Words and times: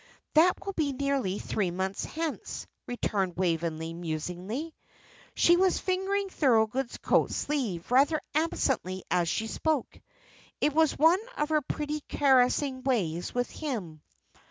"That 0.33 0.55
will 0.65 0.73
be 0.73 0.93
nearly 0.93 1.37
three 1.37 1.69
months 1.69 2.05
hence," 2.05 2.65
returned 2.87 3.37
Waveney, 3.37 3.93
musingly. 3.93 4.73
She 5.35 5.57
was 5.57 5.77
fingering 5.77 6.27
Thorold's 6.27 6.97
coat 6.97 7.29
sleeve 7.29 7.91
rather 7.91 8.19
absently 8.33 9.03
as 9.11 9.29
she 9.29 9.45
spoke. 9.45 9.99
It 10.59 10.73
was 10.73 10.97
one 10.97 11.19
of 11.37 11.49
her 11.49 11.61
pretty 11.61 12.01
caressing 12.09 12.81
ways 12.81 13.35
with 13.35 13.51
him. 13.51 14.01